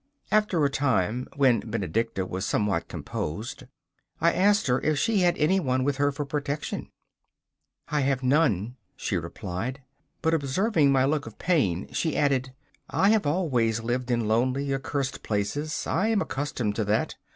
[0.31, 3.65] After a time, when Benedicta was somewhat composed,
[4.19, 6.89] I asked her if she had anyone with her for protection.
[7.89, 9.83] 'I have none,' she replied.
[10.23, 12.51] But observing my look of pain, she added:
[12.89, 17.13] 'I have always lived in lonely, accurst places; I am accustomed to that.